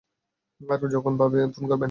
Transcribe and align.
আর 0.61 0.79
যখন 0.95 1.13
পাবেন, 1.17 1.47
ফোন 1.55 1.63
করবেন। 1.63 1.79